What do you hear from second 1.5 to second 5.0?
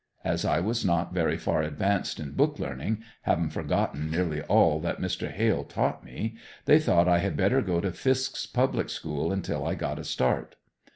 advanced in book learning, having forgotten nearly all that